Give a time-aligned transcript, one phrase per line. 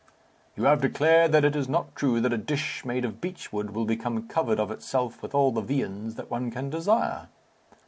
[0.57, 3.69] "You have declared that it is not true that a dish made of beech wood
[3.75, 7.27] will become covered of itself with all the viands that one can desire."